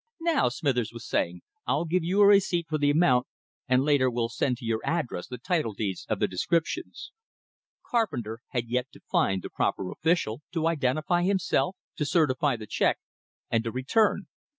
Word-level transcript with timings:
"Now," 0.23 0.49
Smithers 0.49 0.91
was 0.91 1.07
saying, 1.07 1.43
"I'll 1.67 1.85
give 1.85 2.03
you 2.03 2.21
a 2.21 2.25
receipt 2.25 2.65
for 2.67 2.79
the 2.79 2.89
amount, 2.89 3.27
and 3.67 3.83
later 3.83 4.09
will 4.09 4.29
send 4.29 4.57
to 4.57 4.65
your 4.65 4.81
address 4.83 5.27
the 5.27 5.37
title 5.37 5.73
deeds 5.73 6.07
of 6.09 6.17
the 6.17 6.27
descriptions." 6.27 7.11
Carpenter 7.87 8.39
had 8.47 8.67
yet 8.67 8.87
to 8.93 9.01
find 9.11 9.43
the 9.43 9.51
proper 9.51 9.91
official, 9.91 10.41
to 10.53 10.65
identify 10.65 11.21
himself, 11.21 11.77
to 11.97 12.05
certify 12.05 12.55
the 12.55 12.65
check, 12.65 12.97
and 13.51 13.63
to 13.63 13.69
return. 13.71 14.25